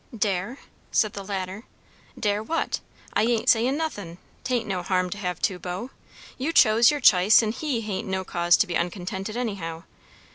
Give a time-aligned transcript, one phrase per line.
[0.17, 0.57] "Dare?"
[0.91, 1.65] said the latter.
[2.19, 2.79] "Dare what?
[3.13, 4.17] I ain't saying nothin'.
[4.43, 5.91] 'Tain't no harm to have two beaux;
[6.39, 9.83] you chose your ch'ice, and he hain't no cause to be uncontented, anyhow.